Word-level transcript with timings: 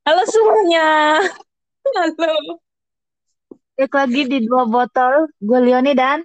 Halo 0.00 0.24
semuanya. 0.24 1.20
Halo. 1.92 2.32
Balik 3.76 3.92
lagi 3.92 4.22
di 4.32 4.38
dua 4.48 4.64
botol, 4.64 5.28
gue 5.40 5.58
Leoni 5.60 5.92
dan 5.92 6.24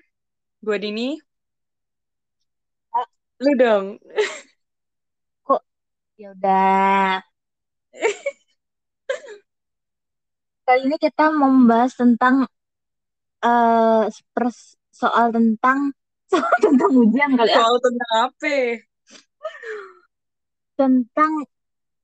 Gue 0.64 0.80
Dini. 0.80 1.20
Lu 3.44 3.52
dong. 3.60 4.00
kok 5.44 5.62
ya 6.16 6.32
udah. 6.32 7.20
Kali 10.66 10.82
ini 10.88 10.96
kita 10.96 11.30
mau 11.36 11.52
membahas 11.52 11.94
tentang 12.00 12.48
eh 13.44 14.04
pers- 14.32 14.80
soal 14.90 15.36
tentang 15.36 15.92
soal 16.32 16.56
tentang 16.64 16.92
ujian 16.96 17.36
kali 17.36 17.52
ya. 17.52 17.60
Soal 17.60 17.76
tentang 17.84 18.12
apa? 18.24 18.56
Tentang 20.80 21.32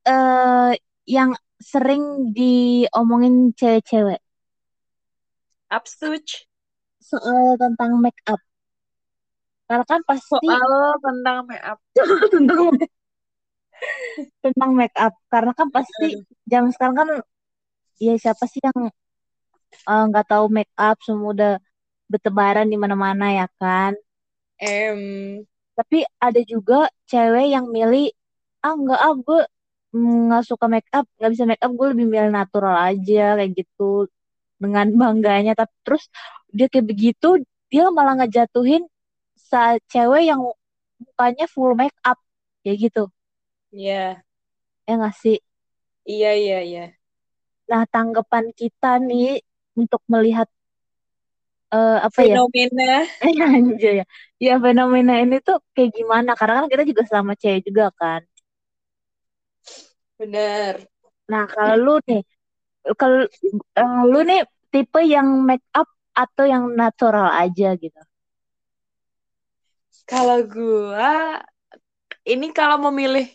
eh 0.04 0.72
yang 1.08 1.32
sering 1.62 2.34
diomongin 2.36 3.54
cewek-cewek 3.56 4.20
Upsuch. 5.72 6.44
soal 7.00 7.56
tentang 7.56 7.98
make 8.04 8.20
up. 8.28 8.42
Karena 9.72 9.86
kan 9.88 10.02
pasti 10.04 10.48
Soal 10.52 11.00
tentang 11.00 11.38
make 11.48 11.64
up. 11.64 11.80
tentang 12.34 12.76
tentang 14.44 14.72
make 14.76 14.96
up. 15.00 15.14
Karena 15.32 15.52
kan 15.56 15.72
pasti 15.72 16.20
zaman 16.46 16.76
sekarang 16.76 16.96
kan 17.00 17.10
ya 18.04 18.14
siapa 18.20 18.44
sih 18.52 18.60
yang 18.60 18.92
eh, 19.88 20.04
nggak 20.12 20.28
tahu 20.28 20.52
make 20.52 20.74
up 20.76 21.00
semua 21.02 21.32
udah 21.32 21.54
bertebaran 22.12 22.68
di 22.68 22.76
mana-mana 22.76 23.32
ya 23.32 23.48
kan. 23.56 23.96
Em, 24.60 25.42
Tapi 25.74 26.04
ada 26.20 26.42
juga 26.44 26.92
cewek 27.08 27.48
yang 27.56 27.72
milih 27.72 28.12
ah 28.62 28.76
nggak 28.76 29.00
ah 29.00 29.14
gue 29.18 29.42
nggak 29.96 30.44
suka 30.50 30.66
make 30.74 30.90
up, 30.98 31.06
nggak 31.18 31.32
bisa 31.34 31.46
make 31.50 31.62
up, 31.66 31.72
gue 31.80 31.88
lebih 31.94 32.06
milih 32.12 32.32
natural 32.40 32.76
aja 32.90 33.22
kayak 33.38 33.52
gitu 33.60 33.84
dengan 34.64 34.88
bangganya. 35.02 35.52
Tapi 35.60 35.74
terus 35.86 36.04
dia 36.56 36.68
kayak 36.72 36.88
begitu 36.92 37.28
dia 37.72 37.84
malah 37.98 38.16
ngejatuhin 38.20 38.84
sa 39.50 39.78
cewek 39.92 40.24
yang 40.32 40.42
mukanya 41.02 41.46
full 41.54 41.74
make 41.82 41.96
up 42.08 42.18
kayak 42.64 42.78
gitu. 42.92 43.02
ya, 43.72 44.24
Ya 44.88 44.94
nggak 44.98 45.16
sih? 45.22 45.38
iya 46.12 46.30
iya 46.42 46.58
iya. 46.68 46.82
Nah 47.70 47.84
tanggapan 47.94 48.46
kita 48.60 48.92
nih 49.10 49.30
untuk 49.80 50.02
melihat 50.14 50.48
eh, 51.74 51.98
apa 52.08 52.22
ya? 52.32 52.38
Fenomena. 52.38 53.08
Eh, 53.24 53.32
anjay 53.56 53.94
ya. 54.02 54.06
Ya 54.46 54.54
fenomena 54.66 55.14
ini 55.24 55.36
tuh 55.48 55.58
kayak 55.76 55.92
gimana? 55.98 56.32
Karena 56.40 56.56
kan 56.66 56.70
kita 56.74 56.84
juga 56.92 57.04
sama 57.14 57.34
cewek 57.42 57.62
juga 57.70 57.86
kan. 58.00 58.22
Bener. 60.22 60.76
Nah, 61.32 61.44
kalau 61.50 61.76
lu 61.86 61.94
nih, 62.10 62.22
kalau 63.02 63.20
eh, 63.82 64.02
lu 64.12 64.20
nih 64.30 64.42
tipe 64.72 65.02
yang 65.16 65.28
make 65.50 65.66
up 65.82 65.90
atau 66.24 66.46
yang 66.54 66.64
natural 66.82 67.28
aja 67.44 67.74
gitu. 67.84 68.02
Kalau 70.10 70.40
gue, 70.44 71.10
ini 72.28 72.48
kalau 72.54 72.78
memilih, 72.90 73.26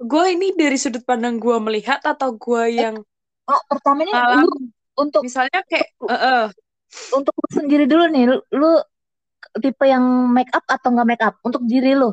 gue 0.00 0.24
ini 0.34 0.46
dari 0.56 0.76
sudut 0.80 1.02
pandang 1.04 1.36
gue 1.44 1.56
melihat 1.66 2.00
atau 2.04 2.30
gue 2.34 2.64
yang 2.82 2.96
Oh, 3.44 3.60
pertama 3.68 4.08
nih 4.08 4.16
malam, 4.16 4.40
lu 4.40 4.48
untuk 4.96 5.20
misalnya 5.20 5.60
kayak, 5.68 5.88
eh, 6.08 6.16
eh, 6.16 6.44
untuk 7.12 7.34
lu 7.36 7.48
sendiri 7.52 7.84
dulu 7.84 8.04
nih, 8.08 8.24
lu, 8.32 8.36
lu 8.56 8.70
tipe 9.60 9.84
yang 9.84 10.04
make 10.32 10.48
up 10.56 10.64
atau 10.64 10.88
nggak 10.96 11.08
make 11.08 11.24
up 11.28 11.34
untuk 11.44 11.62
diri 11.68 11.92
lu? 11.92 12.10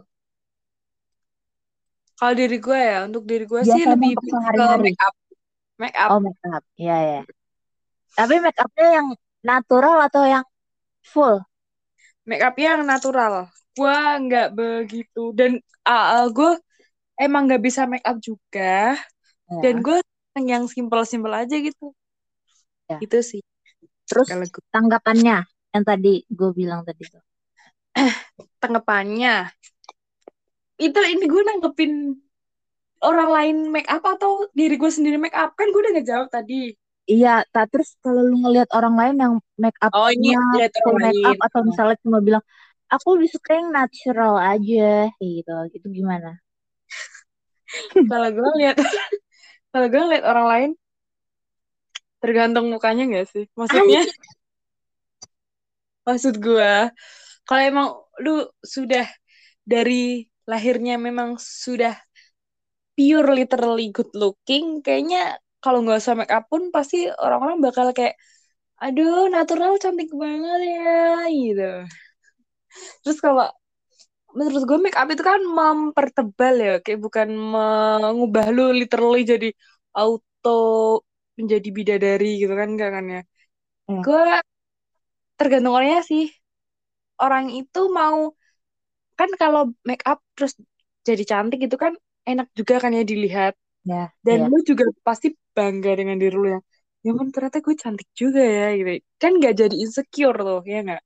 Kalau 2.21 2.33
diri 2.37 2.57
gue 2.61 2.77
ya, 2.77 2.97
untuk 3.09 3.25
diri 3.25 3.49
gue 3.49 3.61
sih 3.65 3.81
Biasanya 3.81 3.97
lebih 3.97 4.11
ke 4.13 4.25
make 4.85 5.01
up. 5.01 5.15
Make 5.81 5.97
up. 5.97 6.09
Oh, 6.13 6.21
make 6.21 6.37
up. 6.53 6.61
Iya, 6.77 6.97
ya. 7.01 7.19
Tapi 8.13 8.35
make 8.37 8.59
upnya 8.61 8.87
yang 9.01 9.07
natural 9.41 9.97
atau 10.05 10.21
yang 10.29 10.45
full? 11.01 11.41
make 12.21 12.45
up 12.45 12.53
yang 12.61 12.85
natural. 12.85 13.49
Gue 13.73 13.97
nggak 13.97 14.53
begitu 14.53 15.33
dan 15.33 15.57
uh, 15.89 16.29
gue 16.29 16.53
emang 17.17 17.49
nggak 17.49 17.63
bisa 17.65 17.89
make 17.89 18.05
up 18.05 18.21
juga 18.21 18.93
Ya. 19.51 19.59
dan 19.67 19.83
gue 19.83 19.99
yang 20.47 20.63
simple-simple 20.63 21.33
aja 21.35 21.59
gitu. 21.59 21.91
Ya. 22.87 23.03
Itu 23.03 23.19
sih 23.19 23.43
Terus 24.07 24.31
tanggapannya 24.71 25.43
yang 25.75 25.83
tadi 25.83 26.23
gue 26.27 26.49
bilang 26.55 26.87
tadi 26.87 27.03
tuh. 27.03 27.19
tanggapannya 28.63 29.51
itu 30.81 30.97
ini 30.97 31.25
gue 31.29 31.41
nanggepin 31.45 32.17
orang 33.01 33.29
lain 33.29 33.55
make 33.69 33.89
up 33.89 34.01
atau 34.01 34.49
diri 34.57 34.77
gue 34.77 34.89
sendiri 34.89 35.21
make 35.21 35.37
up 35.37 35.53
kan 35.53 35.69
gue 35.69 35.81
udah 35.81 35.93
ngejawab 35.97 36.27
tadi. 36.33 36.73
Iya, 37.09 37.43
tak 37.49 37.73
terus 37.73 37.97
kalau 37.99 38.21
lu 38.21 38.45
ngelihat 38.45 38.69
orang 38.77 38.95
lain 38.97 39.15
yang 39.17 39.33
make 39.57 39.77
Oh 39.89 40.09
ini 40.09 40.37
full 40.37 40.93
orang 40.95 41.09
make 41.09 41.25
up 41.25 41.39
atau 41.49 41.59
misalnya 41.65 41.97
cuma 42.05 42.21
bilang 42.21 42.43
aku 42.87 43.17
lebih 43.17 43.29
suka 43.33 43.57
yang 43.57 43.73
natural 43.73 44.37
aja 44.37 45.09
gitu, 45.17 45.55
gitu 45.73 45.87
gimana? 45.89 46.37
Kalau 48.11 48.29
gue 48.29 48.49
lihat 48.61 48.77
kalau 49.71 49.87
gue 49.87 50.03
lihat 50.11 50.27
orang 50.27 50.47
lain 50.51 50.71
tergantung 52.19 52.67
mukanya 52.67 53.07
nggak 53.07 53.27
sih? 53.31 53.47
Maksudnya 53.55 54.03
maksud 56.07 56.43
gue 56.43 56.91
kalau 57.47 57.61
emang 57.63 57.87
lu 58.19 58.43
sudah 58.59 59.07
dari 59.63 60.27
lahirnya 60.51 60.93
memang 61.07 61.29
sudah 61.63 61.93
pure 62.95 63.29
literally 63.37 63.85
good 63.95 64.11
looking 64.21 64.65
kayaknya 64.85 65.19
kalau 65.63 65.77
nggak 65.83 65.99
usah 66.01 66.15
make 66.19 66.33
up 66.37 66.43
pun 66.51 66.63
pasti 66.75 66.97
orang-orang 67.23 67.57
bakal 67.65 67.87
kayak 67.97 68.15
aduh 68.83 69.29
natural 69.35 69.73
cantik 69.83 70.09
banget 70.23 70.59
ya 70.73 70.81
gitu. 71.31 71.63
Terus 73.03 73.17
kalau 73.25 73.45
menurut 74.37 74.63
gue 74.69 74.79
make 74.83 74.97
up 74.99 75.07
itu 75.13 75.23
kan 75.23 75.41
mempertebal 75.43 76.55
ya 76.65 76.71
kayak 76.83 76.99
bukan 77.05 77.29
mengubah 77.53 78.45
lu 78.55 78.63
literally 78.79 79.21
jadi 79.31 79.47
auto 79.97 80.49
menjadi 81.39 81.69
bidadari 81.77 82.27
gitu 82.41 82.53
kan 82.61 82.69
kan 82.79 83.05
ya? 83.15 83.21
Hmm. 83.87 84.01
gue 84.05 84.21
tergantung 85.39 85.73
orangnya 85.77 86.01
sih. 86.05 86.23
Orang 87.21 87.45
itu 87.53 87.81
mau 87.99 88.33
kan 89.21 89.29
kalau 89.41 89.61
make 89.89 90.03
up 90.11 90.19
terus 90.35 90.53
jadi 91.07 91.23
cantik 91.31 91.59
itu 91.67 91.77
kan 91.83 91.93
enak 92.29 92.47
juga 92.59 92.73
kan 92.83 92.91
ya 92.97 93.03
dilihat. 93.11 93.53
Ya, 93.83 94.13
dan 94.27 94.37
iya. 94.37 94.47
lu 94.51 94.57
juga 94.69 94.85
pasti 95.07 95.27
bangga 95.57 95.91
dengan 95.99 96.17
diri 96.21 96.35
lu 96.43 96.47
yang 96.55 96.63
ya 97.05 97.11
kan 97.19 97.27
ternyata 97.35 97.57
gue 97.65 97.75
cantik 97.83 98.09
juga 98.21 98.41
ya 98.59 98.65
gitu. 98.79 98.89
Kan 99.21 99.31
nggak 99.39 99.53
jadi 99.61 99.75
insecure 99.85 100.37
tuh 100.47 100.59
ya 100.73 100.77
nggak? 100.87 101.01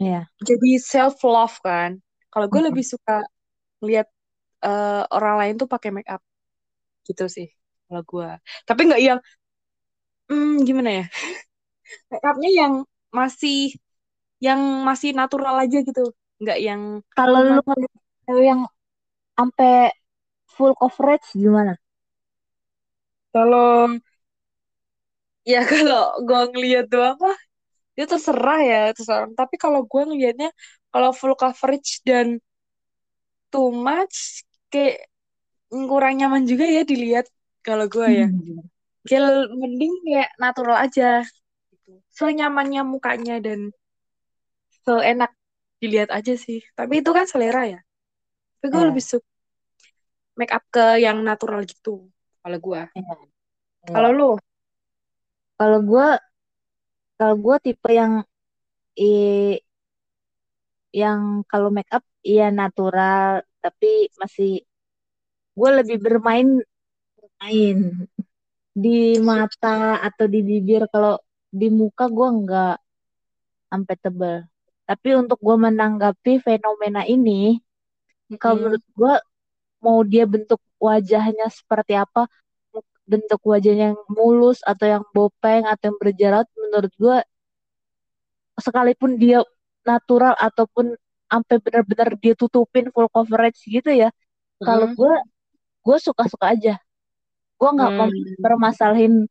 Iya. 0.00 0.28
jadi 0.48 0.68
self 0.82 1.16
love 1.24 1.56
kan. 1.66 1.90
Kalau 2.32 2.46
gue 2.52 2.60
Mm-mm. 2.60 2.68
lebih 2.68 2.84
suka 2.92 3.22
lihat 3.88 4.08
eh, 4.66 5.02
orang 5.16 5.34
lain 5.40 5.54
tuh 5.62 5.68
pakai 5.70 5.90
make 5.96 6.10
up. 6.10 6.22
Gitu 7.08 7.24
sih 7.36 7.48
kalau 7.88 8.02
gue. 8.12 8.28
Tapi 8.68 8.80
nggak 8.88 9.02
yang 9.02 9.20
hmm, 10.28 10.64
gimana 10.66 10.90
ya? 10.98 11.04
Make 12.10 12.24
upnya 12.30 12.50
yang 12.60 12.72
masih 13.18 13.76
yang 14.46 14.60
masih 14.88 15.10
natural 15.16 15.54
aja 15.64 15.78
gitu 15.88 16.02
nggak 16.40 16.58
yang 16.66 16.82
Kalau 17.16 17.40
lu 17.54 17.60
cewek 18.24 18.44
yang 18.50 18.62
sampai 19.36 19.72
full 20.54 20.72
coverage 20.80 21.26
gimana? 21.42 21.72
kalau 23.32 23.88
ya 25.52 25.58
kalau 25.72 26.00
gue 26.26 26.40
ngeliat 26.52 26.84
doang 26.92 27.16
mah 27.24 27.36
dia 27.96 28.06
terserah 28.12 28.58
ya 28.70 28.78
terserah 28.96 29.28
tapi 29.40 29.56
kalau 29.64 29.80
gue 29.92 30.02
ngelihatnya 30.08 30.48
kalau 30.92 31.10
full 31.18 31.34
coverage 31.42 31.90
dan 32.08 32.28
too 33.52 33.68
much 33.86 34.44
kayak 34.72 34.96
kurang 35.90 36.14
nyaman 36.20 36.44
juga 36.50 36.64
ya 36.76 36.82
dilihat 36.90 37.26
kalau 37.66 37.86
gue 37.94 38.08
ya 38.20 38.26
Hmm. 38.32 38.68
kayak 39.08 39.22
mending 39.60 39.92
kayak 40.06 40.28
natural 40.42 40.78
aja 40.86 41.04
gitu 41.72 41.92
senyamannya 42.18 42.82
mukanya 42.92 43.34
dan 43.46 43.60
seenak 44.84 45.32
dilihat 45.84 46.10
aja 46.18 46.32
sih 46.44 46.58
tapi 46.78 46.94
itu 47.02 47.10
kan 47.18 47.26
selera 47.32 47.62
ya 47.72 47.78
tapi 48.58 48.66
gue 48.74 48.82
Iya, 48.82 48.88
lebih 48.90 49.04
suka 49.10 49.28
make 50.38 50.52
up 50.56 50.64
ke 50.74 50.84
yang 51.04 51.18
natural 51.28 51.60
gitu 51.70 51.94
kalau 52.42 52.58
gue 52.66 52.80
iya, 52.96 53.14
kalau 53.92 54.10
iya. 54.10 54.14
lu 54.18 54.24
Kalau 55.58 55.78
gue, 55.90 56.06
kalau 57.18 57.34
gue 57.44 57.56
tipe 57.64 57.88
yang 58.00 58.12
i- 59.08 59.60
yang 61.00 61.20
kalau 61.50 61.68
make 61.76 61.90
up 61.96 62.04
iya 62.30 62.44
natural, 62.60 63.42
tapi 63.62 64.08
masih 64.20 64.48
gue 65.58 65.70
lebih 65.78 65.96
bermain 66.04 66.48
main 67.40 67.78
di 68.84 68.98
mata 69.28 69.98
atau 70.06 70.26
di 70.34 70.40
bibir. 70.48 70.82
Kalau 70.92 71.14
di 71.60 71.66
muka 71.78 72.04
gue 72.16 72.28
nggak 72.40 72.74
sampai 73.70 73.96
tebel. 74.02 74.36
Tapi 74.88 75.08
untuk 75.20 75.38
gue 75.46 75.56
menanggapi 75.66 76.32
fenomena 76.46 77.02
ini, 77.14 77.60
kalau 78.40 78.56
Mm-mm. 78.56 78.62
menurut 78.62 78.84
gue 78.98 79.14
mau 79.84 79.98
dia 80.12 80.24
bentuk 80.34 80.60
wajahnya 80.88 81.46
seperti 81.58 81.94
apa, 82.04 82.22
bentuk 83.10 83.40
wajahnya 83.52 83.84
yang 83.94 84.00
mulus 84.18 84.58
atau 84.70 84.86
yang 84.94 85.04
bopeng 85.14 85.64
atau 85.72 85.84
yang 85.92 85.98
berjerawat 86.02 86.48
menurut 86.62 86.92
gue 87.02 87.16
sekalipun 88.60 89.18
dia 89.18 89.42
natural 89.84 90.34
ataupun 90.38 90.94
sampai 91.30 91.56
benar-benar 91.64 92.08
dia 92.22 92.34
tutupin 92.38 92.86
full 92.94 93.10
coverage 93.10 93.58
gitu 93.66 93.90
ya 93.90 94.08
kalau 94.66 94.86
Hmm. 94.86 94.94
gue 94.98 95.12
gue 95.86 95.98
suka-suka 96.02 96.46
aja 96.54 96.74
gue 97.60 97.70
nggak 97.76 97.92
Hmm. 97.96 98.44
permasalahin 98.44 99.26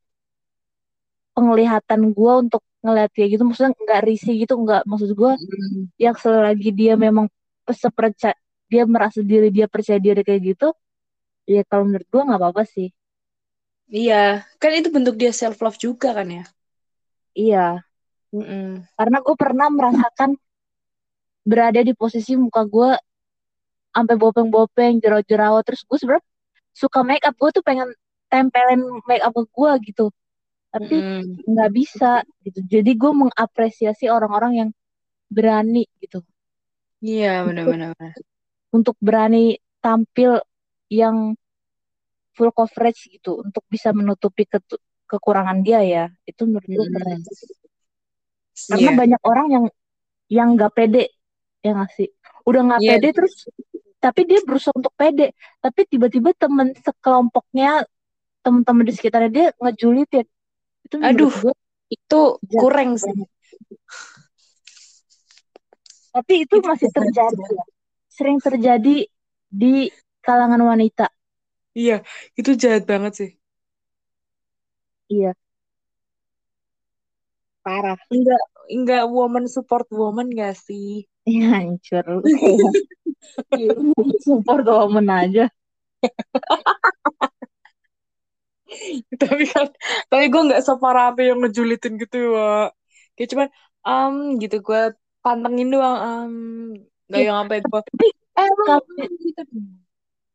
penglihatan 1.35 2.01
gue 2.17 2.33
untuk 2.43 2.61
ngeliat 2.85 3.09
kayak 3.15 3.29
gitu 3.37 3.43
maksudnya 3.47 3.71
nggak 3.85 4.01
risih 4.09 4.33
gitu 4.43 4.53
nggak 4.63 4.81
maksud 4.89 5.11
gue 5.21 5.33
Hmm. 5.33 5.85
yang 6.01 6.15
selagi 6.23 6.69
dia 6.79 6.93
memang 7.05 7.27
sepercaya 7.69 8.35
dia 8.71 8.83
merasa 8.89 9.19
diri 9.31 9.49
dia 9.55 9.67
percaya 9.69 9.99
diri 10.01 10.21
kayak 10.27 10.41
gitu 10.55 10.67
ya 11.49 11.61
kalau 11.69 11.83
menurut 11.89 12.07
gue 12.13 12.21
nggak 12.27 12.39
apa-apa 12.41 12.63
sih 12.67 12.89
Iya, 13.99 14.15
kan 14.61 14.71
itu 14.79 14.89
bentuk 14.95 15.15
dia 15.21 15.31
self 15.39 15.57
love 15.63 15.77
juga 15.85 16.07
kan 16.17 16.27
ya. 16.37 16.43
iya 17.35 17.83
Mm-mm. 18.33 18.83
karena 18.97 19.17
gue 19.25 19.35
pernah 19.41 19.67
merasakan 19.77 20.31
berada 21.43 21.79
di 21.83 21.93
posisi 21.95 22.33
muka 22.39 22.63
gue 22.67 22.89
sampai 23.93 24.15
bopeng-bopeng 24.17 24.97
jerawat-jerawat 25.03 25.63
terus 25.67 25.81
gue 25.85 25.97
sebenarnya 26.01 26.25
suka 26.73 26.99
make 27.05 27.23
up 27.27 27.35
gue 27.37 27.49
tuh 27.53 27.63
pengen 27.65 27.89
tempelin 28.31 28.81
make 29.05 29.21
up 29.21 29.35
gue 29.35 29.71
gitu 29.85 30.09
tapi 30.73 30.97
Mm-mm. 30.97 31.45
nggak 31.45 31.69
bisa 31.69 32.25
gitu. 32.41 32.59
Jadi 32.65 32.91
gue 32.97 33.11
mengapresiasi 33.13 34.09
orang-orang 34.09 34.53
yang 34.57 34.69
berani 35.29 35.85
gitu. 36.01 36.25
Iya, 36.97 37.45
untuk 37.45 37.53
benar-benar. 37.69 37.93
untuk 38.73 38.95
berani 38.97 39.53
tampil 39.77 40.41
yang 40.89 41.37
full 42.33 42.49
coverage 42.49 43.05
gitu. 43.13 43.45
Untuk 43.45 43.61
bisa 43.69 43.93
menutupi 43.93 44.49
ketu- 44.49 44.81
kekurangan 45.05 45.61
dia 45.61 45.85
ya. 45.85 46.05
Itu 46.25 46.49
menurut 46.49 46.65
gue 46.65 46.87
keren. 46.89 47.21
Karena 48.53 48.89
Iya. 48.89 48.97
banyak 48.97 49.21
orang 49.21 49.47
yang 49.53 49.65
yang 50.33 50.47
nggak 50.57 50.73
pede 50.73 51.13
ya 51.61 51.77
nggak 51.77 51.91
sih? 51.93 52.09
Udah 52.49 52.61
nggak 52.65 52.81
Iya. 52.81 52.89
pede 52.97 53.07
terus 53.13 53.33
tapi 54.01 54.21
dia 54.25 54.41
berusaha 54.41 54.73
untuk 54.73 54.93
pede. 54.97 55.37
Tapi 55.61 55.81
tiba-tiba 55.85 56.33
temen 56.33 56.73
sekelompoknya 56.81 57.85
teman-teman 58.41 58.83
di 58.89 58.93
sekitarnya 58.97 59.31
dia 59.31 59.47
ngejulitin 59.61 60.25
itu 60.85 60.97
Aduh, 61.07 61.33
gue 61.41 61.53
itu 61.95 62.15
jahat 62.51 62.67
kurang 62.73 62.89
sih. 63.03 63.13
banget 63.13 63.29
tapi 66.13 66.33
itu 66.45 66.55
Itu 66.55 66.69
masih 66.69 66.89
terjadi 66.95 67.43
ya. 67.57 67.63
Sering 68.15 68.37
terjadi 68.45 68.95
di 69.49 69.73
kalangan 70.25 70.61
wanita. 70.71 71.05
Iya, 71.79 71.93
itu 72.39 72.51
jahat 72.61 72.83
banget 72.91 73.11
sih. 73.19 73.29
iya. 75.09 75.33
Parah. 77.63 77.97
Enggak, 78.13 78.43
enggak 78.75 79.03
woman 79.15 79.45
support 79.53 79.87
woman 79.99 80.27
gak 80.39 80.53
sih? 80.65 80.87
ya 81.25 81.41
hancur. 81.53 82.05
Support 84.25 84.65
woman 84.67 85.07
aja 85.09 85.45
tapi 89.21 89.43
kan, 89.49 89.67
tapi 90.09 90.25
gue 90.29 90.41
nggak 90.49 90.63
separah 90.63 91.13
apa 91.13 91.21
yang 91.25 91.39
ngejulitin 91.43 91.97
gitu 92.01 92.35
ya. 92.35 92.71
Kayak 93.13 93.29
cuman, 93.31 93.47
um, 93.85 94.15
gitu 94.41 94.57
gue 94.59 94.81
pantengin 95.23 95.69
doang, 95.71 95.97
um, 95.99 96.33
nggak 97.07 97.21
ya 97.21 97.25
yang 97.29 97.37
sampai 97.45 97.59
gue, 97.61 97.81
eh 98.33 98.49
kalau 98.49 98.81
gitu. 99.21 99.43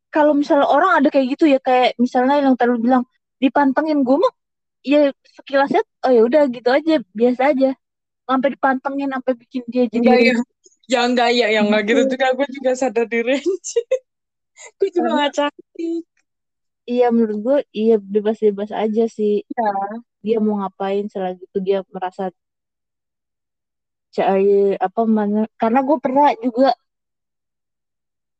kalau 0.09 0.33
misalnya 0.33 0.67
orang 0.71 0.91
ada 1.03 1.09
kayak 1.11 1.37
gitu 1.37 1.45
ya 1.51 1.59
kayak 1.59 1.99
misalnya 1.99 2.39
yang 2.41 2.55
tadi 2.55 2.71
lu 2.71 2.81
bilang 2.81 3.05
dipantengin 3.43 4.07
gue 4.07 4.17
mah 4.17 4.33
ya 4.87 5.11
sekilasnya 5.37 5.83
oh 6.07 6.13
ya 6.15 6.23
udah 6.23 6.43
gitu 6.49 6.69
aja 6.71 7.03
biasa 7.13 7.43
aja 7.53 7.71
sampai 8.29 8.49
dipantengin 8.55 9.11
sampai 9.11 9.33
bikin 9.35 9.63
dia 9.67 9.85
jadi 9.89 10.05
Enggak 10.05 10.21
ya, 10.21 10.35
ya 10.89 11.01
enggak 11.05 11.31
ya, 11.33 11.47
yang 11.49 11.65
enggak 11.73 11.83
gitu 11.89 12.01
gitu 12.05 12.15
juga. 12.17 12.27
Gue 12.37 12.49
juga 12.53 12.71
sadar 12.77 13.07
diri. 13.09 13.37
gue 14.79 14.89
juga 14.93 15.09
karena 15.09 15.23
gak 15.29 15.33
cantik. 15.35 16.05
Iya 16.91 17.05
menurut 17.15 17.39
gue 17.47 17.57
iya 17.79 17.95
bebas-bebas 18.13 18.71
aja 18.83 19.03
sih 19.17 19.33
Ya. 19.57 19.99
dia 20.25 20.37
mau 20.45 20.55
ngapain 20.61 21.05
selagi 21.13 21.43
itu 21.49 21.59
dia 21.67 21.79
merasa 21.95 22.23
cair 24.15 24.73
apa 24.87 25.03
mana 25.17 25.41
karena 25.61 25.79
gue 25.89 25.97
pernah 26.05 26.27
juga 26.45 26.69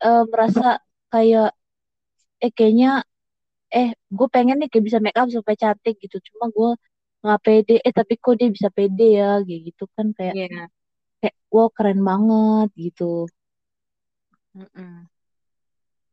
eh, 0.05 0.23
merasa 0.33 0.65
kayak 1.13 1.47
eh 2.45 2.53
kayaknya 2.57 2.89
eh 3.79 3.89
gue 4.19 4.29
pengen 4.35 4.57
nih 4.61 4.69
kayak 4.73 4.87
bisa 4.89 5.01
make 5.05 5.19
up 5.21 5.29
supaya 5.37 5.59
cantik 5.65 5.95
gitu 6.05 6.17
cuma 6.29 6.45
gue 6.57 6.71
nggak 7.23 7.41
pede 7.47 7.75
eh 7.87 7.95
tapi 7.99 8.15
kok 8.25 8.35
dia 8.41 8.49
bisa 8.57 8.71
pede 8.77 9.05
ya 9.21 9.27
kayak 9.47 9.61
gitu 9.69 9.85
kan 9.97 10.07
kayak 10.19 10.37
Iya. 10.37 10.69
kayak 11.21 11.35
wow 11.55 11.69
keren 11.77 12.01
banget 12.09 12.69
gitu 12.85 13.05
Mm-mm. 14.57 15.09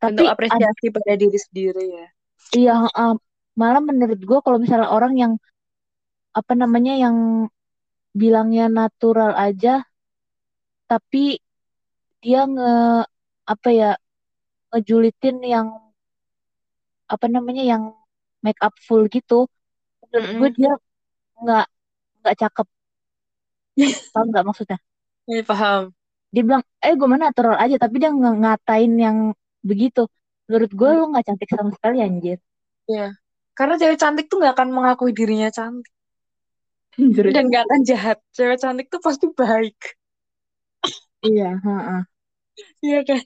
tapi 0.01 0.23
Bentuk 0.23 0.25
ad- 0.27 0.35
apresiasi 0.35 0.85
pada 0.95 1.13
diri 1.21 1.39
sendiri 1.45 1.83
ya. 1.97 2.07
Iya 2.55 2.71
eh, 2.87 3.13
malah 3.59 3.81
menurut 3.83 4.19
gue 4.19 4.39
kalau 4.45 4.57
misalnya 4.63 4.89
orang 4.91 5.13
yang 5.15 5.33
apa 6.35 6.53
namanya 6.53 6.93
yang 6.99 7.47
bilangnya 8.11 8.67
natural 8.67 9.31
aja 9.35 9.83
tapi 10.91 11.39
dia 12.23 12.45
nge 12.47 12.73
apa 13.45 13.69
ya 13.71 13.91
ngejulitin 14.71 15.37
yang 15.45 15.67
apa 17.05 17.25
namanya 17.29 17.63
yang 17.63 17.83
make 18.41 18.59
up 18.65 18.73
full 18.81 19.05
gitu 19.07 19.47
menurut 20.09 20.31
gue 20.39 20.49
dia 20.63 20.71
nggak 21.41 21.65
nggak 22.23 22.35
cakep. 22.41 22.67
Paham 24.13 24.27
nggak 24.31 24.45
maksudnya? 24.47 24.77
Iya, 25.25 25.41
paham. 25.41 25.81
dia 26.29 26.43
bilang 26.45 26.63
eh 26.83 26.93
gue 26.93 27.07
mana 27.07 27.31
natural 27.31 27.55
aja 27.57 27.79
tapi 27.79 27.95
dia 27.97 28.11
ngatain 28.11 28.91
yang 28.99 29.17
begitu 29.63 30.05
menurut 30.49 30.71
gue 30.79 30.89
Mm, 30.89 30.97
lu 30.97 31.03
nggak 31.11 31.25
cantik 31.27 31.49
sama 31.53 31.69
sekali 31.77 31.97
anjir 32.07 32.37
Iya. 32.91 33.05
Karena 33.57 33.73
cewek 33.79 33.97
cantik 34.01 34.25
tuh 34.29 34.37
nggak 34.41 34.53
akan 34.55 34.69
mengakui 34.75 35.11
dirinya 35.17 35.49
cantik 35.57 35.91
Anjir. 36.99 37.25
dan 37.33 37.43
nggak 37.49 37.63
akan 37.67 37.81
jahat. 37.89 38.17
Cewek 38.35 38.57
cantik 38.63 38.87
tuh 38.93 39.01
pasti 39.05 39.25
baik. 39.39 39.77
iya 41.27 41.45
heeh. 41.63 41.99
Iya 42.85 42.97
kan? 43.07 43.19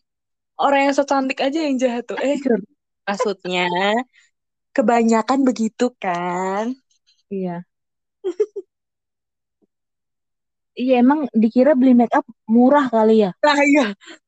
Orang 0.63 0.79
yang 0.85 0.93
so 0.97 1.03
cantik 1.11 1.39
aja 1.45 1.59
yang 1.67 1.75
jahat 1.83 2.03
tuh. 2.09 2.17
Eh, 2.27 2.37
Anjir. 2.37 2.59
maksudnya 3.07 3.61
kebanyakan 4.75 5.39
begitu 5.47 5.85
kan? 6.03 6.65
iya 7.33 7.65
iya 10.81 10.93
emang 11.03 11.19
dikira 11.41 11.71
beli 11.79 11.91
make 11.99 12.15
up 12.19 12.25
murah 12.53 12.85
kali 12.93 13.13
ya 13.23 13.29
Nah, 13.43 13.57
iya. 13.69 13.83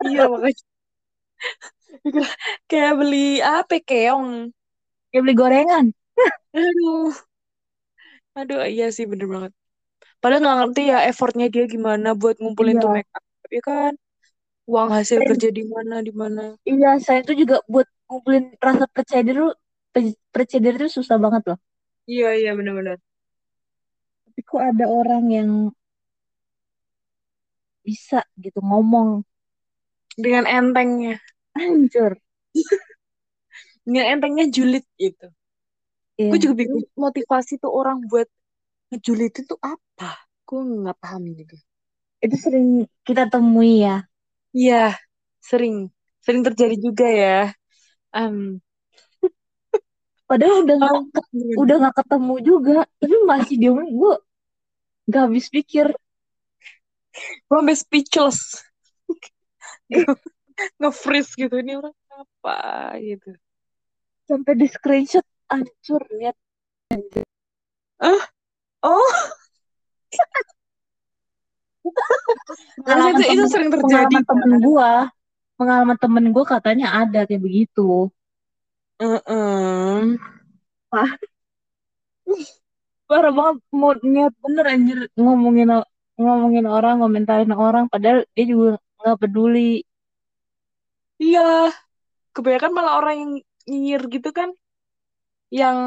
Iya, 0.07 0.21
makanya 0.31 0.61
kayak 2.69 2.93
beli 2.99 3.17
apa 3.41 3.75
keong. 3.87 4.29
kayak 5.11 5.21
beli 5.25 5.35
gorengan 5.41 5.85
Aduh. 6.55 7.13
Aduh, 8.39 8.59
iya 8.73 8.85
sih 8.95 9.05
bener 9.11 9.27
banget. 9.33 9.51
Padahal 10.21 10.41
nggak 10.43 10.57
ngerti 10.59 10.81
ya 10.91 10.97
effortnya 11.09 11.45
dia 11.53 11.63
gimana 11.73 12.07
buat 12.21 12.35
ngumpulin 12.41 12.75
iya 12.75 12.81
tuh 12.83 12.89
make 12.95 13.09
up. 13.17 13.23
Tapi 13.43 13.57
kan 13.67 13.93
uang 14.71 14.89
hasil 14.97 15.19
Dan 15.19 15.27
kerja 15.29 15.49
di 15.57 15.63
mana 15.75 15.95
di 16.07 16.11
mana. 16.21 16.41
iya 16.69 16.87
saya 17.05 17.19
itu 17.23 17.33
juga 17.41 17.55
buat 17.73 17.87
ngumpulin 18.07 18.43
rasa 18.67 18.85
percaya 18.95 19.21
diri 19.27 19.39
percaya 20.33 20.59
diri 20.63 20.75
itu 20.79 20.89
susah 20.99 21.17
banget 21.23 21.43
loh 21.49 21.57
Iya, 22.11 22.27
iya 22.39 22.51
bener-bener. 22.57 22.97
tapi 24.25 24.41
kok 24.49 24.61
ada 24.69 24.85
orang 24.99 25.23
yang 25.37 25.49
bisa 27.85 28.19
gitu 28.43 28.59
ngomong 28.67 29.09
Dengan 30.15 30.45
entengnya. 30.47 31.19
Hancur 31.55 32.17
Dengan 33.85 34.05
entengnya 34.17 34.45
julid 34.49 34.85
gitu. 34.97 35.27
iya 36.17 36.31
Gue 36.31 36.37
juga 36.43 36.55
bingung 36.61 36.83
motivasi 37.05 37.53
tuh 37.63 37.71
orang 37.79 37.97
buat 38.09 38.27
ngejulit 38.91 39.33
itu 39.43 39.55
apa. 39.73 40.11
Gue 40.47 40.61
nggak 40.81 40.97
paham 41.03 41.23
juga. 41.39 41.57
itu 42.25 42.35
sering 42.43 42.67
kita 43.07 43.23
temui 43.31 43.71
ya 43.85 43.95
Iya, 44.57 44.75
sering. 45.49 45.75
Sering 46.25 46.41
terjadi 46.47 46.75
juga 46.85 47.05
ya. 47.21 47.29
Um, 48.17 48.35
padahal 50.29 50.55
udah 50.65 50.75
nggak 50.81 50.95
um, 50.95 51.11
ke- 51.13 51.29
udah 51.61 51.75
nggak 51.81 51.95
ketemu 52.01 52.33
juga 52.49 52.77
tapi 52.99 53.15
masih 53.29 53.55
dia 53.61 53.71
gue 54.01 54.13
nggak 55.07 55.23
habis 55.25 55.47
pikir 55.55 55.87
gue 57.49 57.57
sampai 57.59 57.75
speechless. 57.75 58.39
Nge-freeze 60.79 61.33
gitu. 61.37 61.55
Ini 61.61 61.79
orang 61.79 61.95
apa 62.11 62.59
gitu. 62.99 63.31
sampai 64.29 64.53
di 64.55 64.67
screenshot 64.69 65.25
hancur 65.51 65.99
lihat 66.15 66.37
Ah, 68.01 68.23
oh, 68.87 69.13
pengalaman 72.81 73.21
itu, 73.21 73.33
itu 73.35 73.45
sering 73.51 73.69
terjadi 73.69 74.09
pengalaman 74.09 74.23
temen 74.25 74.51
kan? 74.51 74.59
gue 74.65 74.91
pengalaman 75.57 75.97
temen 76.01 76.25
gue 76.33 76.45
katanya 76.45 76.87
ada 77.05 77.19
kayak 77.29 77.41
begitu 77.41 78.09
Heeh. 79.01 80.17
parah 83.05 83.33
banget 83.33 83.57
mau 83.75 83.93
niat 84.01 84.33
bener 84.39 84.65
anjir 84.71 84.99
ngomongin 85.19 85.83
ngomongin 86.15 86.65
orang 86.65 86.95
ngomentarin 87.03 87.51
orang 87.51 87.85
padahal 87.91 88.23
dia 88.33 88.45
juga 88.47 88.69
nggak 89.01 89.17
peduli 89.19 89.83
Iya, 91.23 91.39
kebanyakan 92.35 92.71
malah 92.77 92.93
orang 92.99 93.15
yang 93.21 93.31
nyinyir 93.69 94.01
gitu 94.15 94.29
kan, 94.37 94.49
yang 95.51 95.77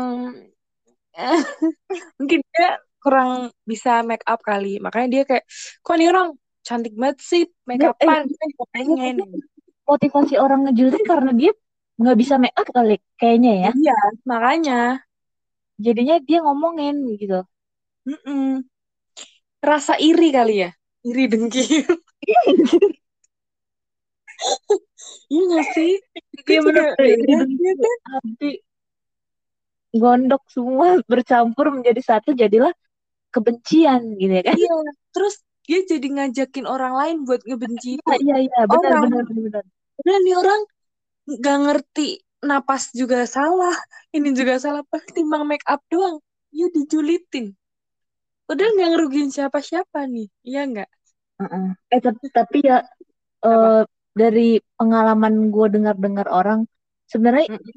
mungkin 2.18 2.40
dia 2.54 2.68
kurang 3.02 3.30
bisa 3.70 3.90
make 4.08 4.24
up 4.32 4.40
kali, 4.50 4.66
makanya 4.84 5.08
dia 5.14 5.22
kayak, 5.28 5.44
kok 5.84 5.94
nih 5.98 6.08
orang 6.12 6.28
cantik 6.66 6.94
banget 7.00 7.18
sih 7.30 7.42
make 7.68 7.84
eh, 7.84 7.86
upan, 7.92 8.22
juga 8.30 8.64
pengen. 8.74 9.16
motivasi 9.90 10.34
orang 10.44 10.60
ngejulitin 10.68 11.04
karena 11.10 11.30
dia 11.40 11.50
nggak 12.00 12.16
bisa 12.20 12.34
make 12.42 12.56
up 12.60 12.68
kali 12.76 12.94
kayaknya 13.20 13.52
ya 13.64 13.70
Iya, 13.74 13.92
makanya. 14.30 14.74
jadinya 15.84 16.16
dia 16.26 16.38
ngomongin 16.44 16.94
gitu 17.20 17.38
Mm-mm. 18.08 18.64
Rasa 19.68 19.94
iri 20.08 20.28
kali 20.36 20.54
ya, 20.62 20.70
iri 21.08 21.24
dengki. 21.32 21.62
Iya 25.32 25.40
gak 25.52 25.64
sih? 25.75 25.90
Iya 26.49 26.61
bener 26.66 26.84
iri 27.02 27.14
beda, 27.18 27.37
dengki. 27.38 27.54
iya 27.61 27.73
kan? 27.82 27.99
Gondok 30.02 30.42
semua 30.54 30.88
bercampur 31.12 31.66
menjadi 31.75 32.00
satu 32.11 32.30
jadilah 32.40 32.73
kebencian 33.34 34.02
gitu 34.20 34.32
ya 34.40 34.44
kan 34.50 34.58
Iya, 34.58 34.70
terus 35.14 35.34
dia 35.66 35.78
jadi 35.90 36.06
ngajakin 36.14 36.66
orang 36.75 36.92
lain 37.00 37.16
buat 37.26 37.40
ngebenci 37.49 37.88
itu. 37.99 38.11
iya 38.11 38.16
iya 38.25 38.37
iya 38.44 38.61
benar 38.73 38.92
Orang. 38.99 39.11
benar 39.99 40.18
nih 40.25 40.34
orang 40.42 40.61
gak 41.44 41.58
ngerti 41.64 42.06
napas 42.49 42.84
juga 43.00 43.18
salah, 43.37 43.76
ini 44.16 44.28
juga 44.38 44.54
salah, 44.64 44.82
timbang 45.16 45.44
make 45.50 45.66
up 45.75 45.80
doang. 45.92 46.16
Ya 46.58 46.66
dijulitin. 46.76 47.46
Padahal 48.49 48.73
gak 48.80 48.90
ngerugiin 48.92 49.30
siapa-siapa 49.37 49.99
nih, 50.14 50.26
iya 50.49 50.61
nggak? 50.70 50.88
Heeh. 51.40 51.66
eh 51.94 52.00
tapi, 52.06 52.25
tapi 52.37 52.56
ya 52.68 52.76
eh, 53.46 53.82
dari 54.14 54.62
pengalaman 54.78 55.50
gue 55.54 55.66
dengar-dengar 55.75 56.26
orang 56.30 56.61
sebenarnya 57.11 57.50
Mm-mm. 57.50 57.75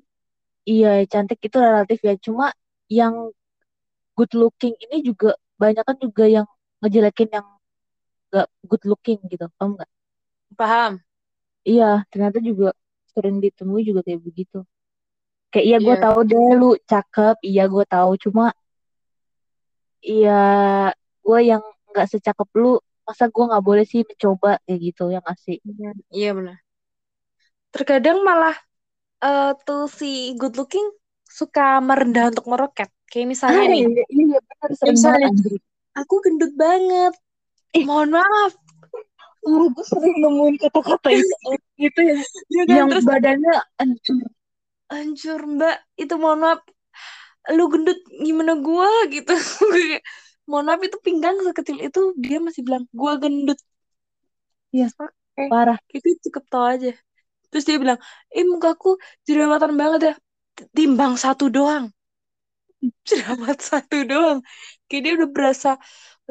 iya 0.69 1.03
cantik 1.11 1.39
itu 1.41 1.57
relatif 1.57 1.99
ya 2.05 2.13
cuma 2.25 2.53
yang 2.89 3.33
good 4.17 4.31
looking 4.37 4.73
ini 4.85 5.01
juga 5.01 5.33
banyak 5.57 5.83
kan 5.83 5.97
juga 5.97 6.23
yang 6.29 6.47
ngejelekin 6.81 7.29
yang 7.33 7.47
gak 8.33 8.47
good 8.69 8.83
looking 8.85 9.19
gitu 9.31 9.45
paham 9.57 9.75
nggak 9.77 9.89
Paham? 10.57 10.93
iya 11.67 12.05
ternyata 12.11 12.37
juga 12.39 12.71
sering 13.13 13.41
ditemui 13.43 13.81
juga 13.87 14.01
kayak 14.05 14.21
begitu 14.23 14.57
kayak 15.51 15.65
iya 15.65 15.77
gue 15.81 15.95
Iya. 15.95 16.03
tahu 16.05 16.19
deh 16.29 16.47
lu 16.59 16.69
cakep 16.91 17.35
iya 17.49 17.63
gue 17.65 17.83
tahu 17.89 18.11
cuma 18.23 18.53
iya 20.05 20.31
gue 21.23 21.39
yang 21.49 21.63
nggak 21.91 22.07
secakep 22.11 22.49
lu 22.61 22.77
masa 23.07 23.31
gue 23.31 23.43
nggak 23.47 23.63
boleh 23.63 23.85
sih 23.87 24.03
mencoba 24.03 24.59
kayak 24.67 24.79
gitu 24.83 25.03
yang 25.15 25.23
ngasih 25.23 25.57
Iya, 25.63 25.89
iya 26.11 26.29
benar. 26.35 26.57
Terkadang 27.71 28.19
malah 28.27 28.55
eh, 29.23 29.51
tuh 29.63 29.87
si 29.87 30.35
good 30.35 30.59
looking 30.59 30.85
suka 31.23 31.79
merendah 31.79 32.35
untuk 32.35 32.51
meroket. 32.51 32.91
Kayak 33.07 33.27
misalnya 33.31 33.63
ah 33.63 33.71
nih, 33.71 33.81
iya 33.87 34.03
iya 34.11 34.23
iya, 34.27 34.39
benar 34.43 34.69
sering 34.75 34.95
misalnya 34.99 35.27
banget 35.31 35.63
aku 35.97 36.15
gendut 36.21 36.53
banget. 36.53 37.13
Eh. 37.73 37.83
Mohon 37.87 38.21
maaf. 38.21 38.51
Oh, 39.47 39.71
gue 39.71 39.85
sering 39.87 40.15
nemuin 40.19 40.55
kata-kata 40.59 41.09
itu 41.15 41.35
gitu 41.83 41.99
yang 42.03 42.19
Ya 42.51 42.63
kan? 42.67 42.75
yang 42.75 42.87
Terus 42.91 43.05
badannya 43.07 43.55
hancur 43.79 44.17
hancur 44.87 45.39
mbak, 45.47 45.77
itu 45.95 46.13
mohon 46.19 46.39
maaf. 46.43 46.61
Lu 47.55 47.71
gendut 47.71 47.99
gimana 48.11 48.59
gua 48.59 48.91
gitu. 49.07 49.31
Gue 50.47 50.51
mohon 50.53 50.65
maaf 50.69 50.81
itu 50.87 50.97
pinggang 51.07 51.37
sekecil 51.47 51.77
itu 51.87 51.99
dia 52.23 52.37
masih 52.45 52.61
bilang 52.67 52.83
gua 52.99 53.13
gendut. 53.23 53.59
Iya. 54.75 54.87
Oke. 54.99 55.45
parah 55.49 55.77
Itu 55.95 56.07
cukup 56.25 56.43
tau 56.53 56.65
aja. 56.73 56.89
Terus 57.49 57.65
dia 57.69 57.77
bilang, 57.83 57.99
eh 58.37 58.45
mukaku 58.51 58.89
jerawatan 59.27 59.73
banget 59.81 60.01
ya. 60.09 60.13
Timbang 60.77 61.13
satu 61.23 61.45
doang. 61.55 61.85
Jerawat 63.09 63.57
satu 63.69 63.97
doang. 64.09 64.39
Kayak 64.87 65.01
dia 65.05 65.11
udah 65.17 65.29
berasa, 65.35 65.69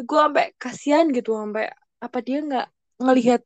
gue 0.09 0.19
sampai 0.25 0.45
kasihan 0.63 1.07
gitu. 1.17 1.31
Sampai 1.41 1.65
apa 2.05 2.19
dia 2.27 2.37
nggak 2.47 2.67
ngelihat. 3.03 3.41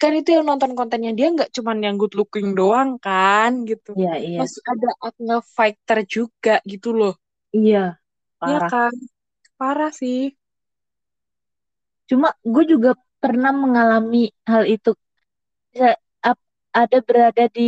Kan 0.00 0.12
itu 0.18 0.28
yang 0.36 0.44
nonton 0.48 0.72
kontennya 0.78 1.12
dia 1.18 1.26
nggak 1.34 1.50
cuman 1.56 1.78
yang 1.84 1.96
good 2.00 2.14
looking 2.18 2.48
doang 2.58 2.90
kan 3.04 3.50
gitu. 3.70 3.90
iya 3.98 4.12
iya 4.26 4.40
Masih 4.40 4.62
ada 4.72 4.88
acne 5.06 5.36
fighter 5.56 5.98
juga 6.08 6.52
gitu 6.72 6.88
loh. 6.98 7.12
iya 7.56 7.78
Iya 8.46 8.58
parah 8.60 8.70
kan? 8.70 8.94
Parah 9.58 9.92
sih. 10.00 10.34
cuma 12.08 12.28
gue 12.54 12.64
juga 12.72 12.90
pernah 13.22 13.52
mengalami 13.62 14.18
hal 14.50 14.62
itu. 14.74 14.90
Bisa, 15.72 15.88
ap- 16.28 16.46
ada 16.74 16.98
berada 17.08 17.44
di 17.56 17.62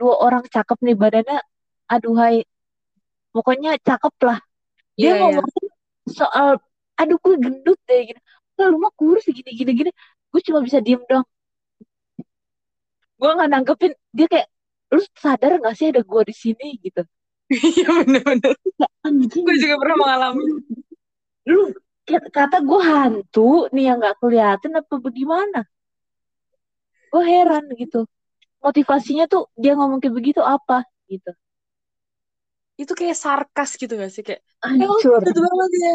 dua 0.00 0.14
orang 0.26 0.44
cakep 0.54 0.78
nih 0.86 0.96
badannya 1.02 1.38
aduhai. 1.92 2.36
Pokoknya 3.34 3.70
cakep 3.88 4.14
lah. 4.28 4.38
Dia 5.00 5.12
Iya, 5.12 5.16
iya. 5.16 5.20
ngomongin 5.20 5.66
soal 6.20 6.48
aduh 7.00 7.18
gue 7.24 7.34
gendut 7.44 7.78
deh 7.88 8.00
gitu. 8.10 8.20
"Lah, 8.58 8.66
lu 8.72 8.78
mah 8.84 8.92
kurus 8.98 9.24
gini 9.38 9.50
gini 9.60 9.72
gini. 9.80 9.90
Gue 10.32 10.40
cuma 10.48 10.60
bisa 10.66 10.78
diem 10.86 11.02
dong 11.10 11.26
gue 13.20 13.30
nggak 13.36 13.50
nanggepin. 13.52 13.92
Dia 14.16 14.26
kayak 14.32 14.46
lu 14.94 15.00
sadar 15.24 15.50
gak 15.64 15.74
sih 15.78 15.86
ada 15.90 16.00
gue 16.10 16.22
di 16.30 16.34
sini? 16.42 16.66
Gitu. 16.84 17.00
Iya 17.52 17.88
bener-bener. 18.00 18.54
Gue 19.44 19.54
juga 19.60 19.74
pernah 19.80 19.96
mengalami. 20.00 20.44
Lu 21.50 21.58
kata 22.36 22.56
gue 22.68 22.80
hantu 22.90 23.40
nih 23.74 23.84
yang 23.88 23.96
nggak 24.00 24.16
kelihatan 24.22 24.72
apa 24.80 24.94
bagaimana 25.06 25.58
gue 27.12 27.22
heran 27.30 27.64
gitu 27.80 28.00
motivasinya 28.66 29.24
tuh 29.32 29.42
dia 29.62 29.72
ngomong 29.78 30.00
kayak 30.02 30.16
begitu 30.18 30.40
apa 30.56 30.76
gitu 31.12 31.30
Itu 32.80 32.92
kayak 32.98 33.16
sarkas 33.24 33.70
gitu 33.80 33.92
gak 34.02 34.10
sih? 34.14 34.22
Kayak, 34.26 34.40
eh 34.64 34.72
hancur 34.80 35.22
gendut 35.24 35.36
banget 35.46 35.70
ya. 35.86 35.92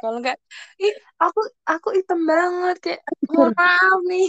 Kalau 0.00 0.16
enggak, 0.20 0.36
ih 0.84 0.94
aku 1.24 1.40
aku 1.72 1.88
hitam 1.98 2.20
banget 2.32 2.76
kayak 2.84 3.00
mohon 3.32 3.52
maaf 3.60 3.98
nih. 4.10 4.26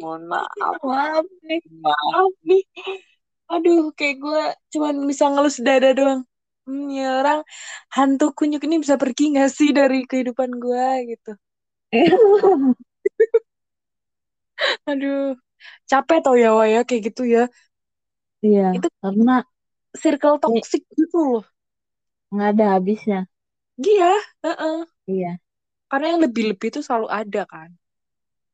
Mohon 0.00 0.22
maaf, 0.32 0.76
maaf 0.90 1.26
nih, 1.48 1.60
maaf 1.84 2.32
nih. 2.48 2.62
Aduh, 3.52 3.78
kayak 3.98 4.16
gue 4.24 4.42
cuman 4.72 4.94
bisa 5.10 5.24
ngelus 5.32 5.56
dada 5.66 5.90
doang. 5.98 6.20
Hmm, 6.66 6.84
ya 6.98 7.06
orang 7.20 7.38
hantu 7.96 8.24
kunyuk 8.38 8.62
ini 8.66 8.76
bisa 8.82 8.96
pergi 9.02 9.22
gak 9.38 9.48
sih 9.56 9.68
dari 9.78 9.96
kehidupan 10.10 10.50
gue 10.62 10.86
gitu. 11.10 11.30
Aduh, 14.88 15.18
capek 15.90 16.18
tau 16.24 16.34
ya 16.42 16.48
Wak 16.58 16.66
ya 16.74 16.80
kayak 16.88 17.02
gitu 17.08 17.22
ya. 17.34 17.40
iya 18.44 18.76
Itu 18.76 18.88
karena 19.02 19.32
circle 20.02 20.36
toxic 20.44 20.82
gitu 20.98 21.16
loh. 21.32 21.44
nggak 22.32 22.48
ada 22.52 22.64
habisnya 22.74 23.18
Iya, 23.86 24.10
heeh. 24.42 24.86
iya 25.12 25.38
Karena 25.90 26.06
yang 26.14 26.20
lebih-lebih 26.24 26.68
itu 26.70 26.80
selalu 26.86 27.08
ada 27.20 27.42
kan. 27.52 27.70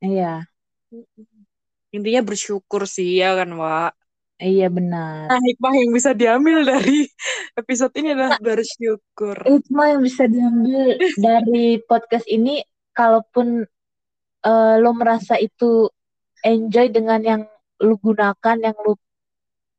iya 0.03 0.45
Intinya 1.95 2.21
bersyukur 2.29 2.81
sih 2.95 3.07
ya 3.21 3.29
kan, 3.39 3.49
Wak. 3.61 3.91
Iya 4.39 4.67
benar 4.67 5.29
Nah, 5.29 5.39
hikmah 5.39 5.73
yang 5.75 5.91
bisa 5.91 6.11
diambil 6.11 6.63
dari 6.63 7.05
episode 7.61 7.93
ini 7.95 8.13
adalah 8.13 8.37
bersyukur. 8.37 9.37
itu 9.45 9.69
mah 9.69 9.87
yang 9.91 10.01
bisa 10.01 10.23
diambil 10.25 10.97
dari 11.17 11.79
podcast 11.81 12.25
ini 12.27 12.61
kalaupun 12.91 13.65
eh, 14.41 14.75
lo 14.77 14.91
merasa 14.93 15.37
itu 15.37 15.89
enjoy 16.41 16.89
dengan 16.89 17.21
yang 17.21 17.41
lu 17.79 17.95
gunakan 17.97 18.57
yang 18.59 18.77
lu 18.79 18.93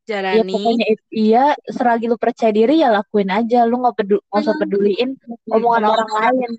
ya 0.04 0.20
Jalani. 0.20 0.52
pokoknya 0.52 0.86
itu 0.90 1.04
iya 1.10 1.44
selagi 1.64 2.04
lu 2.04 2.20
percaya 2.20 2.52
diri 2.52 2.76
ya 2.76 2.92
lakuin 2.92 3.32
aja 3.32 3.64
lu 3.64 3.80
nggak 3.80 3.96
peduli 3.96 4.20
nggak 4.20 4.42
usah 4.42 4.56
peduliin 4.56 5.10
omongan 5.48 5.84
orang 5.88 6.10
lain 6.12 6.50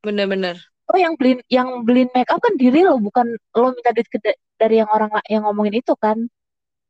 Bener-bener. 0.00 0.56
oh 0.88 0.98
yang 0.98 1.14
beliin 1.14 1.40
yang 1.46 1.68
beliin 1.84 2.08
make 2.10 2.28
up 2.28 2.40
kan 2.40 2.56
diri 2.56 2.82
lo 2.82 2.96
bukan 2.98 3.26
lo 3.54 3.70
minta 3.70 3.92
duit 3.92 4.08
ke- 4.08 4.40
dari 4.56 4.80
yang 4.80 4.88
orang 4.88 5.12
yang 5.28 5.44
ngomongin 5.44 5.78
itu 5.78 5.92
kan 5.96 6.16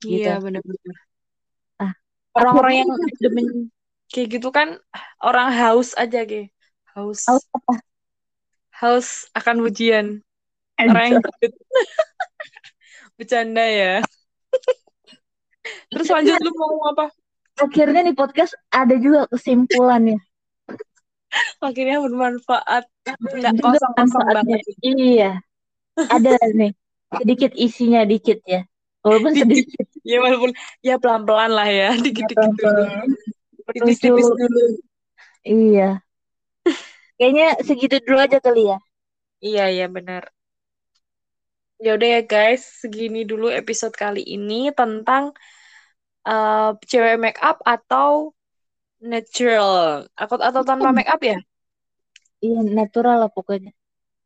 gitu 0.02 0.26
Iya, 0.26 0.42
bener-bener. 0.42 0.96
Ah, 1.78 1.92
Orang-orang 2.34 2.74
yang 2.82 2.88
demen 3.22 3.46
kayak 4.12 4.28
gitu 4.38 4.48
kan 4.52 4.76
orang 5.22 5.48
haus 5.54 5.94
aja, 5.96 6.26
Ge. 6.26 6.50
Haus. 6.92 7.24
Haus 7.24 7.44
apa? 7.54 7.74
Haus 8.82 9.08
akan 9.32 9.56
ujian. 9.64 10.06
Orang 10.76 11.16
yang. 11.16 11.22
Bercanda 13.16 13.62
ya. 13.62 13.94
Terus 15.92 16.08
lanjut 16.10 16.36
lu 16.42 16.50
mau 16.58 16.66
ngomong 16.74 16.88
apa? 16.98 17.06
akhirnya 17.52 18.00
nih 18.02 18.16
podcast 18.16 18.56
ada 18.72 18.96
juga 18.96 19.28
kesimpulannya 19.28 20.18
Akhirnya 21.62 22.00
bermanfaat. 22.02 22.84
Nggak 23.06 23.54
Juga 23.56 23.76
kosong-kosong 23.76 24.26
banget. 24.32 24.60
iya 24.82 25.32
ada 26.08 26.32
nih 26.58 26.72
sedikit 27.20 27.52
isinya 27.54 28.02
dikit 28.08 28.40
ya 28.48 28.64
walaupun 29.02 29.30
Dikit. 29.34 29.46
sedikit 29.50 29.86
Ya 30.02 30.18
walaupun 30.18 30.50
ya 30.82 30.94
pelan-pelan 30.98 31.52
lah 31.54 31.68
ya. 31.70 31.94
Dikit-dikit 31.94 32.50
dulu. 32.58 32.58
pelan-pelan. 32.58 33.10
Ini 33.72 33.92
Lucu. 33.94 34.02
tipis 34.02 34.28
dulu. 34.30 34.64
Iya. 35.46 35.90
Kayaknya 37.18 37.48
segitu 37.62 37.96
dulu 38.02 38.18
aja 38.18 38.38
kali 38.42 38.66
ya. 38.66 38.78
Iya, 39.42 39.64
iya 39.70 39.86
benar. 39.86 40.26
Ya 41.82 41.98
udah 41.98 42.08
ya 42.18 42.22
guys, 42.22 42.62
segini 42.82 43.26
dulu 43.26 43.50
episode 43.50 43.94
kali 43.94 44.22
ini 44.22 44.70
tentang 44.74 45.34
uh, 46.26 46.74
cewek 46.86 47.18
make 47.18 47.38
up 47.42 47.58
atau 47.62 48.34
natural. 49.02 50.06
Atau 50.14 50.38
atau 50.38 50.62
tanpa 50.62 50.94
make 50.94 51.10
up 51.10 51.22
ya? 51.22 51.38
Iya, 52.42 52.66
natural 52.66 53.26
lah 53.26 53.30
pokoknya. 53.30 53.70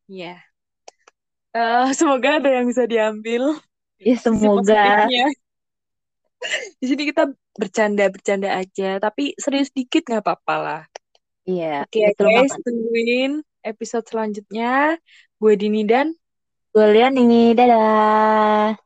Iya. 0.09 0.41
Uh, 1.57 1.89
semoga 1.97 2.41
ada 2.41 2.49
yang 2.49 2.69
bisa 2.69 2.85
diambil. 2.85 3.57
Ya 4.01 4.17
semoga. 4.21 5.07
Di 6.79 6.85
sini 6.85 7.09
kita 7.09 7.33
bercanda-bercanda 7.57 8.61
aja, 8.61 9.01
tapi 9.01 9.33
serius 9.41 9.73
dikit 9.73 10.05
nggak 10.05 10.23
apa-apa 10.23 10.55
lah. 10.61 10.83
Iya, 11.49 11.87
Oke 11.89 12.13
betul 12.13 12.27
guys, 12.29 12.53
banget. 12.53 12.65
tungguin 12.67 13.33
episode 13.65 14.07
selanjutnya. 14.07 15.01
Gue 15.41 15.53
Dini 15.57 15.83
dan 15.89 16.13
Gue 16.77 16.93
lihat 16.93 17.17
ini, 17.17 17.57
dadah. 17.57 18.77